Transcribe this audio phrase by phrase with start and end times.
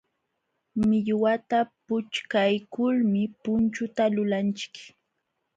[0.87, 4.75] Millwata puchkaykulmi punchuta lulanchik.